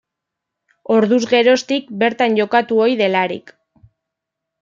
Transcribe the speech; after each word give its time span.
Orduz 0.93 1.19
geroztik 1.33 1.91
bertan 2.03 2.39
jokatu 2.41 2.79
ohi 2.87 2.97
delarik. 3.05 3.53